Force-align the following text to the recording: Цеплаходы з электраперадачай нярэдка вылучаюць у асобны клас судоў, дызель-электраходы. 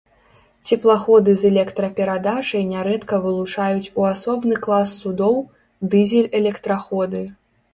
Цеплаходы 0.69 1.31
з 1.41 1.45
электраперадачай 1.49 2.65
нярэдка 2.71 3.15
вылучаюць 3.25 3.93
у 4.01 4.09
асобны 4.13 4.55
клас 4.67 4.97
судоў, 5.03 5.35
дызель-электраходы. 5.93 7.21